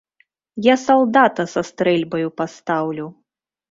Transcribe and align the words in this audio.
Я 0.67 0.77
салдата 0.85 1.47
са 1.53 1.65
стрэльбаю 1.71 2.29
пастаўлю! 2.43 3.07